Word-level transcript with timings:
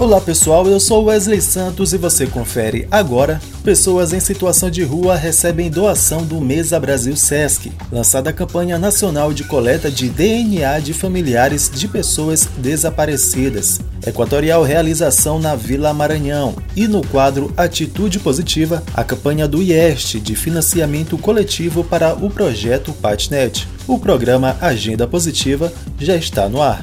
Olá 0.00 0.18
pessoal, 0.18 0.66
eu 0.66 0.80
sou 0.80 1.04
Wesley 1.04 1.42
Santos 1.42 1.92
e 1.92 1.98
você 1.98 2.26
confere 2.26 2.88
agora. 2.90 3.38
Pessoas 3.62 4.14
em 4.14 4.18
situação 4.18 4.70
de 4.70 4.82
rua 4.82 5.14
recebem 5.14 5.70
doação 5.70 6.24
do 6.24 6.40
Mesa 6.40 6.80
Brasil 6.80 7.14
Sesc, 7.14 7.70
lançada 7.92 8.30
a 8.30 8.32
campanha 8.32 8.78
nacional 8.78 9.30
de 9.30 9.44
coleta 9.44 9.90
de 9.90 10.08
DNA 10.08 10.80
de 10.80 10.94
familiares 10.94 11.70
de 11.70 11.86
pessoas 11.86 12.48
desaparecidas. 12.56 13.78
Equatorial 14.06 14.62
realização 14.62 15.38
na 15.38 15.54
Vila 15.54 15.92
Maranhão 15.92 16.56
e 16.74 16.88
no 16.88 17.06
quadro 17.06 17.52
Atitude 17.54 18.20
Positiva, 18.20 18.82
a 18.94 19.04
campanha 19.04 19.46
do 19.46 19.62
IEST 19.62 20.18
de 20.18 20.34
financiamento 20.34 21.18
coletivo 21.18 21.84
para 21.84 22.14
o 22.14 22.30
projeto 22.30 22.90
PatNet. 22.94 23.68
O 23.86 23.98
programa 23.98 24.56
Agenda 24.62 25.06
Positiva 25.06 25.70
já 25.98 26.16
está 26.16 26.48
no 26.48 26.62
ar. 26.62 26.80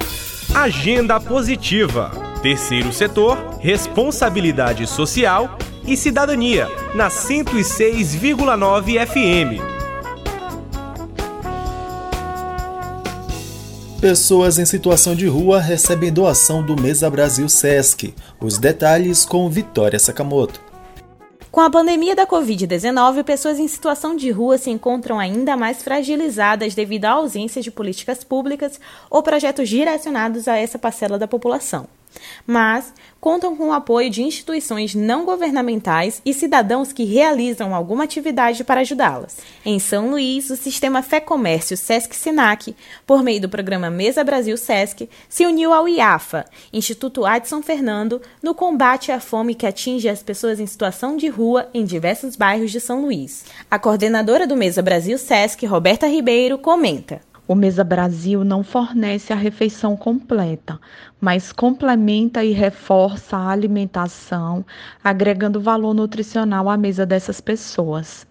Agenda 0.54 1.20
Positiva 1.20 2.27
Terceiro 2.42 2.92
setor, 2.94 3.58
responsabilidade 3.60 4.86
social 4.86 5.58
e 5.88 5.98
cidadania, 5.98 6.68
na 6.94 7.08
106,9 7.08 9.08
FM. 9.08 9.60
Pessoas 14.00 14.60
em 14.60 14.66
situação 14.66 15.16
de 15.16 15.26
rua 15.26 15.60
recebem 15.60 16.14
doação 16.14 16.64
do 16.64 16.80
Mesa 16.80 17.10
Brasil 17.10 17.50
Sesc. 17.50 18.14
Os 18.40 18.60
detalhes 18.60 19.26
com 19.26 19.50
Vitória 19.50 19.98
Sakamoto. 19.98 20.62
Com 21.52 21.62
a 21.62 21.72
pandemia 21.72 22.16
da 22.16 22.28
Covid-19, 22.28 23.24
pessoas 23.24 23.58
em 23.58 23.68
situação 23.68 24.16
de 24.16 24.30
rua 24.30 24.60
se 24.60 24.70
encontram 24.70 25.18
ainda 25.18 25.58
mais 25.58 25.82
fragilizadas 25.82 26.76
devido 26.76 27.06
à 27.06 27.14
ausência 27.14 27.64
de 27.64 27.72
políticas 27.72 28.24
públicas 28.24 28.80
ou 29.10 29.24
projetos 29.24 29.68
direcionados 29.68 30.48
a 30.48 30.56
essa 30.56 30.78
parcela 30.78 31.18
da 31.18 31.28
população 31.28 31.88
mas 32.46 32.94
contam 33.20 33.56
com 33.56 33.70
o 33.70 33.74
apoio 33.74 34.10
de 34.10 34.24
instituições 34.24 34.96
não 34.96 35.26
governamentais 35.26 36.22
e 36.26 36.34
cidadãos 36.34 36.94
que 36.94 37.04
realizam 37.04 37.76
alguma 37.76 38.04
atividade 38.04 38.64
para 38.64 38.82
ajudá-las. 38.82 39.38
Em 39.66 39.80
São 39.80 40.10
Luís, 40.10 40.50
o 40.50 40.56
sistema 40.56 41.02
Fé 41.02 41.20
Comércio 41.20 41.76
Sesc 41.76 42.16
Senac, 42.16 42.76
por 43.06 43.24
meio 43.24 43.42
do 43.42 43.50
programa 43.50 43.90
Mesa 43.90 44.24
Brasil 44.24 44.56
Sesc, 44.58 45.10
se 45.28 45.46
uniu 45.46 45.74
ao 45.74 45.90
IAFA, 45.90 46.46
Instituto 46.72 47.26
Adson 47.26 47.62
Fernando, 47.62 48.22
no 48.42 48.56
combate 48.56 49.12
à 49.12 49.20
fome 49.20 49.56
que 49.56 49.66
atinge 49.66 50.08
as 50.08 50.24
pessoas 50.24 50.60
em 50.60 50.66
situação 50.66 51.18
de 51.18 51.28
rua 51.28 51.70
em 51.74 51.84
diversos 51.84 52.36
bairros 52.36 52.72
de 52.72 52.80
São 52.80 53.02
Luís. 53.02 53.46
A 53.70 53.78
coordenadora 53.78 54.48
do 54.48 54.56
Mesa 54.56 54.82
Brasil 54.82 55.18
Sesc, 55.18 55.66
Roberta 55.66 56.08
Ribeiro, 56.08 56.58
comenta: 56.58 57.22
o 57.48 57.56
Mesa 57.56 57.84
Brasil 57.84 58.44
não 58.44 58.64
fornece 58.64 59.32
a 59.32 59.36
refeição 59.36 59.96
completa, 59.96 60.80
mas 61.20 61.52
complementa 61.54 62.44
e 62.44 62.52
reforça 62.52 63.38
a 63.38 63.50
alimentação, 63.50 64.66
agregando 65.04 65.62
valor 65.62 65.94
nutricional 65.94 66.70
à 66.70 66.78
mesa 66.78 67.06
dessas 67.06 67.40
pessoas. 67.40 68.27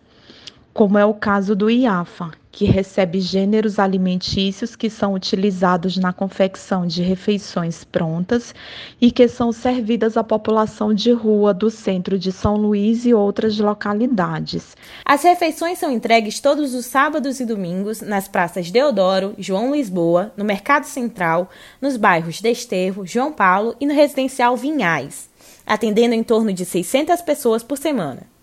Como 0.76 0.98
é 0.98 1.06
o 1.06 1.14
caso 1.14 1.56
do 1.56 1.70
IAFA, 1.70 2.32
que 2.52 2.66
recebe 2.66 3.18
gêneros 3.18 3.78
alimentícios 3.78 4.76
que 4.76 4.90
são 4.90 5.14
utilizados 5.14 5.96
na 5.96 6.12
confecção 6.12 6.86
de 6.86 7.02
refeições 7.02 7.82
prontas 7.82 8.54
e 9.00 9.10
que 9.10 9.26
são 9.26 9.52
servidas 9.52 10.18
à 10.18 10.22
população 10.22 10.92
de 10.92 11.12
rua 11.12 11.54
do 11.54 11.70
centro 11.70 12.18
de 12.18 12.30
São 12.30 12.56
Luís 12.58 13.06
e 13.06 13.14
outras 13.14 13.58
localidades. 13.58 14.76
As 15.02 15.22
refeições 15.22 15.78
são 15.78 15.90
entregues 15.90 16.40
todos 16.40 16.74
os 16.74 16.84
sábados 16.84 17.40
e 17.40 17.46
domingos 17.46 18.02
nas 18.02 18.28
praças 18.28 18.70
Deodoro, 18.70 19.34
João 19.38 19.74
Lisboa, 19.74 20.30
no 20.36 20.44
Mercado 20.44 20.84
Central, 20.84 21.48
nos 21.80 21.96
bairros 21.96 22.42
Desterro, 22.42 23.06
João 23.06 23.32
Paulo 23.32 23.74
e 23.80 23.86
no 23.86 23.94
residencial 23.94 24.58
Vinhais, 24.58 25.30
atendendo 25.66 26.14
em 26.14 26.22
torno 26.22 26.52
de 26.52 26.66
600 26.66 27.22
pessoas 27.22 27.62
por 27.62 27.78
semana. 27.78 28.35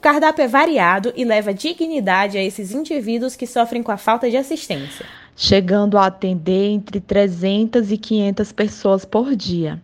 O 0.00 0.02
cardápio 0.02 0.42
é 0.42 0.48
variado 0.48 1.12
e 1.14 1.26
leva 1.26 1.52
dignidade 1.52 2.38
a 2.38 2.42
esses 2.42 2.72
indivíduos 2.72 3.36
que 3.36 3.46
sofrem 3.46 3.82
com 3.82 3.92
a 3.92 3.98
falta 3.98 4.30
de 4.30 4.36
assistência. 4.38 5.04
Chegando 5.36 5.98
a 5.98 6.06
atender 6.06 6.70
entre 6.70 7.00
300 7.00 7.92
e 7.92 7.98
500 7.98 8.50
pessoas 8.50 9.04
por 9.04 9.36
dia. 9.36 9.78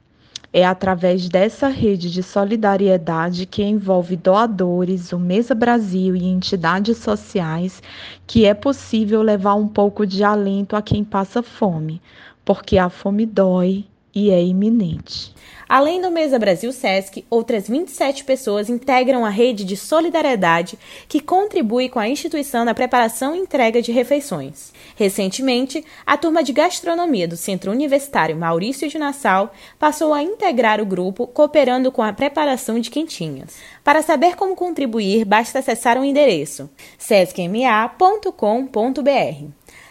É 0.50 0.64
através 0.64 1.28
dessa 1.28 1.68
rede 1.68 2.10
de 2.10 2.22
solidariedade 2.22 3.44
que 3.44 3.62
envolve 3.62 4.16
doadores, 4.16 5.12
o 5.12 5.18
Mesa 5.18 5.54
Brasil 5.54 6.16
e 6.16 6.24
entidades 6.24 6.96
sociais 6.96 7.82
que 8.26 8.46
é 8.46 8.54
possível 8.54 9.20
levar 9.20 9.54
um 9.54 9.68
pouco 9.68 10.06
de 10.06 10.24
alento 10.24 10.76
a 10.76 10.80
quem 10.80 11.04
passa 11.04 11.42
fome, 11.42 12.00
porque 12.42 12.78
a 12.78 12.88
fome 12.88 13.26
dói 13.26 13.84
e 14.16 14.30
é 14.30 14.42
iminente. 14.42 15.36
Além 15.68 16.00
do 16.00 16.12
Mesa 16.12 16.38
Brasil 16.38 16.72
Sesc, 16.72 17.24
outras 17.28 17.68
27 17.68 18.24
pessoas 18.24 18.70
integram 18.70 19.24
a 19.24 19.28
rede 19.28 19.64
de 19.64 19.76
solidariedade 19.76 20.78
que 21.08 21.20
contribui 21.20 21.88
com 21.88 21.98
a 21.98 22.08
instituição 22.08 22.64
na 22.64 22.72
preparação 22.72 23.34
e 23.34 23.40
entrega 23.40 23.82
de 23.82 23.90
refeições. 23.90 24.72
Recentemente, 24.94 25.84
a 26.06 26.16
turma 26.16 26.44
de 26.44 26.52
gastronomia 26.52 27.26
do 27.26 27.36
Centro 27.36 27.72
Universitário 27.72 28.36
Maurício 28.36 28.88
de 28.88 28.96
Nassau 28.96 29.52
passou 29.76 30.14
a 30.14 30.22
integrar 30.22 30.80
o 30.80 30.86
grupo, 30.86 31.26
cooperando 31.26 31.90
com 31.90 32.02
a 32.02 32.12
preparação 32.12 32.78
de 32.78 32.88
quentinhas. 32.88 33.56
Para 33.82 34.02
saber 34.02 34.36
como 34.36 34.54
contribuir, 34.54 35.24
basta 35.24 35.58
acessar 35.58 35.98
o 35.98 36.04
endereço 36.04 36.70
sescma.com.br. 36.96 38.30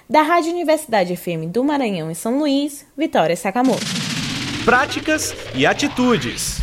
Da 0.08 0.22
Rádio 0.22 0.52
Universidade 0.52 1.18
FM 1.18 1.52
do 1.52 1.64
Maranhão 1.64 2.10
em 2.10 2.14
São 2.14 2.38
Luís, 2.38 2.86
Vitória 2.96 3.36
Sakamoto 3.36 4.05
práticas 4.66 5.34
e 5.54 5.64
atitudes. 5.64 6.60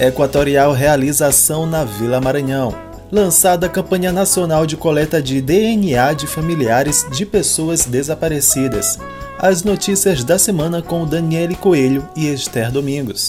Equatorial 0.00 0.72
realização 0.72 1.66
na 1.66 1.84
Vila 1.84 2.18
Maranhão. 2.18 2.74
Lançada 3.12 3.66
a 3.66 3.68
campanha 3.68 4.10
nacional 4.10 4.66
de 4.66 4.76
coleta 4.76 5.22
de 5.22 5.42
DNA 5.42 6.14
de 6.14 6.26
familiares 6.26 7.06
de 7.10 7.26
pessoas 7.26 7.84
desaparecidas. 7.84 8.98
As 9.38 9.62
notícias 9.62 10.24
da 10.24 10.38
semana 10.38 10.80
com 10.80 11.06
Daniele 11.06 11.54
Coelho 11.54 12.08
e 12.16 12.26
Esther 12.26 12.72
Domingos. 12.72 13.28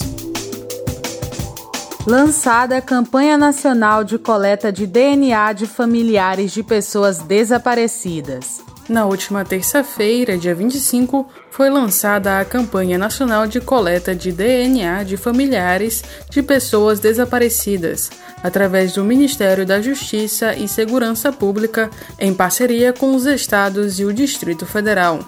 Lançada 2.06 2.78
a 2.78 2.82
campanha 2.82 3.36
nacional 3.36 4.02
de 4.02 4.18
coleta 4.18 4.72
de 4.72 4.86
DNA 4.86 5.52
de 5.52 5.66
familiares 5.66 6.50
de 6.52 6.62
pessoas 6.62 7.18
desaparecidas. 7.18 8.62
Na 8.88 9.04
última 9.04 9.44
terça-feira, 9.44 10.38
dia 10.38 10.54
25, 10.54 11.28
foi 11.50 11.68
lançada 11.68 12.40
a 12.40 12.44
campanha 12.44 12.96
nacional 12.96 13.46
de 13.46 13.60
coleta 13.60 14.14
de 14.14 14.32
DNA 14.32 15.02
de 15.02 15.18
familiares 15.18 16.02
de 16.30 16.42
pessoas 16.42 16.98
desaparecidas, 16.98 18.10
através 18.42 18.94
do 18.94 19.04
Ministério 19.04 19.66
da 19.66 19.82
Justiça 19.82 20.54
e 20.54 20.66
Segurança 20.66 21.30
Pública, 21.30 21.90
em 22.18 22.32
parceria 22.32 22.90
com 22.90 23.14
os 23.14 23.26
estados 23.26 24.00
e 24.00 24.06
o 24.06 24.12
Distrito 24.12 24.64
Federal. 24.64 25.18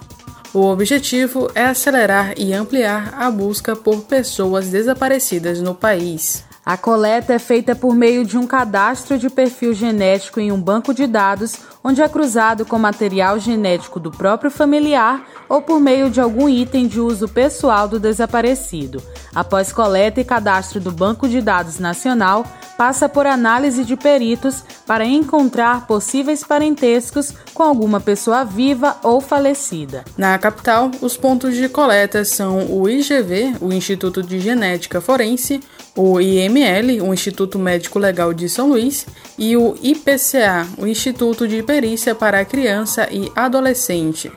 O 0.55 0.65
objetivo 0.65 1.51
é 1.55 1.67
acelerar 1.67 2.33
e 2.39 2.55
ampliar 2.55 3.15
a 3.19 3.31
busca 3.31 3.77
por 3.77 4.01
pessoas 4.05 4.69
desaparecidas 4.69 5.61
no 5.61 5.75
país. 5.75 6.50
A 6.71 6.77
coleta 6.77 7.35
é 7.35 7.39
feita 7.41 7.75
por 7.75 7.97
meio 7.97 8.25
de 8.25 8.39
um 8.39 8.47
cadastro 8.47 9.19
de 9.19 9.29
perfil 9.29 9.75
genético 9.75 10.39
em 10.39 10.53
um 10.53 10.61
banco 10.61 10.95
de 10.95 11.05
dados, 11.05 11.57
onde 11.83 12.01
é 12.01 12.09
cruzado 12.09 12.65
com 12.65 12.79
material 12.79 13.41
genético 13.41 13.99
do 13.99 14.13
próprio 14.13 14.53
familiar 14.53 15.27
ou 15.49 15.61
por 15.61 15.81
meio 15.81 16.09
de 16.09 16.21
algum 16.21 16.49
item 16.49 16.87
de 16.87 17.01
uso 17.01 17.27
pessoal 17.27 17.89
do 17.89 17.99
desaparecido. 17.99 19.03
Após 19.35 19.73
coleta 19.73 20.21
e 20.21 20.25
cadastro 20.25 20.79
do 20.79 20.93
Banco 20.93 21.29
de 21.29 21.41
Dados 21.41 21.81
Nacional, 21.81 22.47
passa 22.79 23.09
por 23.09 23.27
análise 23.27 23.85
de 23.85 23.97
peritos 23.97 24.63
para 24.87 25.05
encontrar 25.05 25.89
possíveis 25.89 26.45
parentescos 26.45 27.35
com 27.53 27.65
alguma 27.65 28.01
pessoa 28.01 28.45
viva 28.45 28.97
ou 29.03 29.21
falecida. 29.21 30.05
Na 30.17 30.39
capital, 30.39 30.91
os 31.03 31.17
pontos 31.17 31.57
de 31.57 31.69
coleta 31.69 32.25
são 32.25 32.73
o 32.73 32.89
IGV, 32.89 33.57
o 33.61 33.73
Instituto 33.73 34.23
de 34.23 34.39
Genética 34.39 35.01
Forense, 35.01 35.61
o 35.97 36.21
IML, 36.21 37.03
o 37.03 37.13
Instituto 37.13 37.59
Médico 37.59 37.99
Legal 37.99 38.33
de 38.33 38.49
São 38.49 38.69
Luís, 38.69 39.07
e 39.39 39.57
o 39.57 39.77
IPCA, 39.83 40.67
o 40.79 40.87
Instituto 40.87 41.49
de 41.49 41.63
Perícia 41.63 42.15
para 42.15 42.45
Criança 42.45 43.09
e 43.11 43.31
Adolescente. 43.35 44.31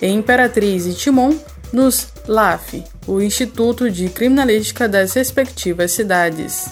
Em 0.00 0.18
Imperatriz 0.18 0.86
e 0.86 0.94
Timon, 0.94 1.34
nos 1.72 2.08
LAF, 2.26 2.82
o 3.06 3.20
Instituto 3.20 3.90
de 3.90 4.08
Criminalística 4.08 4.88
das 4.88 5.14
respectivas 5.14 5.92
cidades. 5.92 6.66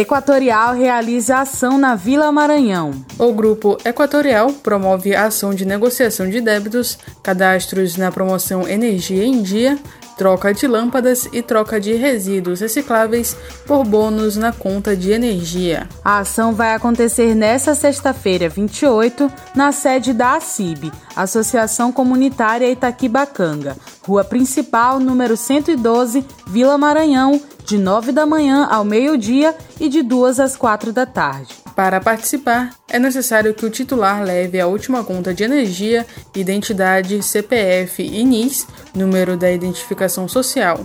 Equatorial 0.00 0.74
realiza 0.74 1.38
ação 1.38 1.76
na 1.76 1.96
Vila 1.96 2.30
Maranhão. 2.30 2.92
O 3.18 3.32
grupo 3.32 3.76
Equatorial 3.84 4.52
promove 4.52 5.12
a 5.12 5.24
ação 5.24 5.52
de 5.52 5.64
negociação 5.64 6.30
de 6.30 6.40
débitos, 6.40 6.96
cadastros 7.20 7.96
na 7.96 8.12
promoção 8.12 8.68
Energia 8.68 9.24
em 9.24 9.42
Dia, 9.42 9.76
troca 10.16 10.54
de 10.54 10.68
lâmpadas 10.68 11.28
e 11.32 11.42
troca 11.42 11.80
de 11.80 11.94
resíduos 11.94 12.60
recicláveis 12.60 13.36
por 13.66 13.84
bônus 13.84 14.36
na 14.36 14.52
conta 14.52 14.96
de 14.96 15.10
energia. 15.10 15.88
A 16.04 16.18
ação 16.18 16.52
vai 16.52 16.74
acontecer 16.74 17.34
nesta 17.34 17.74
sexta-feira, 17.74 18.48
28, 18.48 19.28
na 19.52 19.72
sede 19.72 20.12
da 20.12 20.36
ACIB, 20.36 20.92
Associação 21.16 21.90
Comunitária 21.90 22.70
Itaquibacanga, 22.70 23.76
Rua 24.06 24.22
Principal, 24.22 25.00
número 25.00 25.36
112, 25.36 26.24
Vila 26.46 26.78
Maranhão, 26.78 27.40
de 27.68 27.76
9 27.76 28.12
da 28.12 28.24
manhã 28.24 28.66
ao 28.70 28.82
meio-dia 28.82 29.54
e 29.78 29.90
de 29.90 30.02
2 30.02 30.40
às 30.40 30.56
4 30.56 30.90
da 30.90 31.04
tarde. 31.04 31.54
Para 31.76 32.00
participar, 32.00 32.70
é 32.88 32.98
necessário 32.98 33.52
que 33.52 33.66
o 33.66 33.70
titular 33.70 34.22
leve 34.22 34.58
a 34.58 34.66
última 34.66 35.04
conta 35.04 35.34
de 35.34 35.44
energia, 35.44 36.06
identidade, 36.34 37.22
CPF 37.22 38.02
e 38.02 38.24
NIS, 38.24 38.66
número 38.94 39.36
da 39.36 39.52
identificação 39.52 40.26
social. 40.26 40.80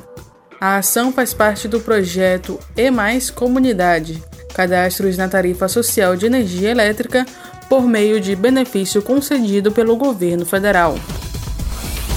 A 0.59 0.75
ação 0.75 1.13
faz 1.13 1.33
parte 1.33 1.69
do 1.69 1.79
projeto 1.79 2.59
E 2.75 2.91
Mais 2.91 3.29
Comunidade, 3.29 4.21
cadastros 4.53 5.15
na 5.15 5.29
tarifa 5.29 5.69
social 5.69 6.17
de 6.17 6.25
energia 6.25 6.69
elétrica 6.69 7.25
por 7.69 7.83
meio 7.83 8.19
de 8.19 8.35
benefício 8.35 9.01
concedido 9.01 9.71
pelo 9.71 9.95
governo 9.95 10.45
federal. 10.45 10.95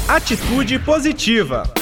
Atitude 0.09 0.81
positiva. 0.81 1.76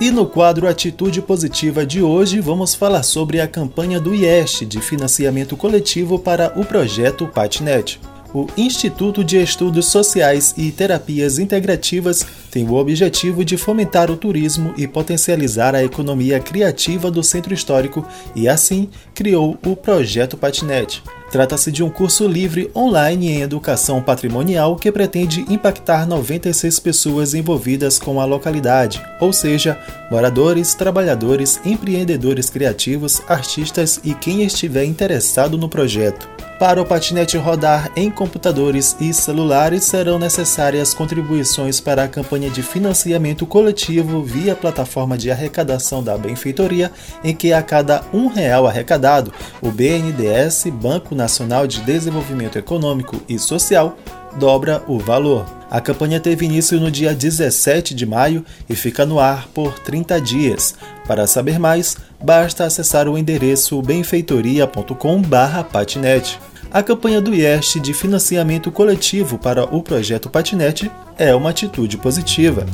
E 0.00 0.10
no 0.10 0.24
quadro 0.24 0.66
Atitude 0.66 1.20
Positiva 1.20 1.84
de 1.84 2.00
hoje, 2.00 2.40
vamos 2.40 2.74
falar 2.74 3.02
sobre 3.02 3.38
a 3.38 3.46
campanha 3.46 4.00
do 4.00 4.14
IEST 4.14 4.64
de 4.64 4.80
financiamento 4.80 5.58
coletivo 5.58 6.18
para 6.18 6.58
o 6.58 6.64
projeto 6.64 7.26
PatNet. 7.28 8.00
O 8.32 8.46
Instituto 8.56 9.22
de 9.22 9.36
Estudos 9.36 9.90
Sociais 9.90 10.54
e 10.56 10.70
Terapias 10.70 11.38
Integrativas 11.38 12.26
tem 12.50 12.66
o 12.66 12.76
objetivo 12.76 13.44
de 13.44 13.58
fomentar 13.58 14.10
o 14.10 14.16
turismo 14.16 14.72
e 14.74 14.88
potencializar 14.88 15.74
a 15.74 15.84
economia 15.84 16.40
criativa 16.40 17.10
do 17.10 17.22
centro 17.22 17.52
histórico 17.52 18.02
e, 18.34 18.48
assim, 18.48 18.88
criou 19.12 19.58
o 19.66 19.76
Projeto 19.76 20.34
Patnet. 20.34 21.02
Trata-se 21.30 21.70
de 21.70 21.84
um 21.84 21.88
curso 21.88 22.26
livre 22.26 22.70
online 22.74 23.28
em 23.28 23.40
educação 23.40 24.02
patrimonial 24.02 24.74
que 24.74 24.90
pretende 24.90 25.44
impactar 25.48 26.04
96 26.04 26.80
pessoas 26.80 27.34
envolvidas 27.34 28.00
com 28.00 28.20
a 28.20 28.24
localidade, 28.24 29.00
ou 29.20 29.32
seja, 29.32 29.78
moradores, 30.10 30.74
trabalhadores, 30.74 31.60
empreendedores 31.64 32.50
criativos, 32.50 33.22
artistas 33.28 34.00
e 34.02 34.12
quem 34.12 34.42
estiver 34.42 34.84
interessado 34.84 35.56
no 35.56 35.68
projeto. 35.68 36.28
Para 36.60 36.82
o 36.82 36.84
patinete 36.84 37.38
rodar 37.38 37.90
em 37.96 38.10
computadores 38.10 38.94
e 39.00 39.14
celulares, 39.14 39.84
serão 39.84 40.18
necessárias 40.18 40.92
contribuições 40.92 41.80
para 41.80 42.04
a 42.04 42.08
campanha 42.08 42.50
de 42.50 42.62
financiamento 42.62 43.46
coletivo 43.46 44.22
via 44.22 44.54
plataforma 44.54 45.16
de 45.16 45.30
arrecadação 45.30 46.04
da 46.04 46.18
benfeitoria, 46.18 46.92
em 47.24 47.34
que 47.34 47.50
a 47.50 47.62
cada 47.62 48.04
um 48.12 48.26
real 48.26 48.66
arrecadado, 48.66 49.32
o 49.62 49.70
BNDES, 49.70 50.66
Banco 50.70 51.14
Nacional 51.20 51.66
de 51.66 51.82
Desenvolvimento 51.82 52.58
Econômico 52.58 53.20
e 53.28 53.38
Social, 53.38 53.98
dobra 54.38 54.82
o 54.88 54.98
valor. 54.98 55.44
A 55.70 55.78
campanha 55.78 56.18
teve 56.18 56.46
início 56.46 56.80
no 56.80 56.90
dia 56.90 57.14
17 57.14 57.94
de 57.94 58.06
maio 58.06 58.42
e 58.68 58.74
fica 58.74 59.04
no 59.04 59.20
ar 59.20 59.46
por 59.48 59.78
30 59.78 60.18
dias. 60.18 60.74
Para 61.06 61.26
saber 61.26 61.58
mais, 61.58 61.98
basta 62.24 62.64
acessar 62.64 63.06
o 63.06 63.18
endereço 63.18 63.82
benfeitoria.com/patinet. 63.82 66.38
A 66.70 66.82
campanha 66.82 67.20
do 67.20 67.34
IEST 67.34 67.80
de 67.80 67.92
financiamento 67.92 68.72
coletivo 68.72 69.36
para 69.36 69.64
o 69.64 69.82
projeto 69.82 70.30
Patinete 70.30 70.90
é 71.18 71.34
uma 71.34 71.50
atitude 71.50 71.98
positiva. 71.98 72.64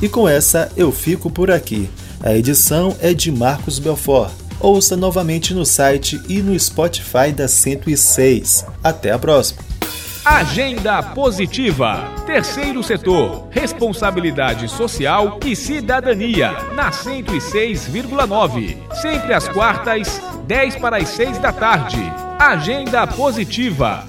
E 0.00 0.08
com 0.08 0.26
essa 0.26 0.72
eu 0.76 0.90
fico 0.90 1.30
por 1.30 1.50
aqui. 1.50 1.90
A 2.22 2.34
edição 2.34 2.96
é 3.02 3.12
de 3.12 3.30
Marcos 3.30 3.78
Belfort. 3.78 4.39
Ouça 4.60 4.94
novamente 4.96 5.54
no 5.54 5.64
site 5.64 6.20
e 6.28 6.42
no 6.42 6.58
Spotify 6.58 7.32
da 7.34 7.48
106. 7.48 8.66
Até 8.84 9.10
a 9.10 9.18
próxima! 9.18 9.70
Agenda 10.22 11.02
Positiva. 11.02 12.12
Terceiro 12.26 12.82
setor. 12.82 13.48
Responsabilidade 13.50 14.68
social 14.68 15.40
e 15.46 15.56
cidadania. 15.56 16.52
Na 16.74 16.90
106,9. 16.90 18.76
Sempre 19.00 19.32
às 19.32 19.48
quartas, 19.48 20.20
10 20.46 20.76
para 20.76 20.98
as 20.98 21.08
6 21.08 21.38
da 21.38 21.52
tarde. 21.52 22.00
Agenda 22.38 23.06
Positiva. 23.06 24.04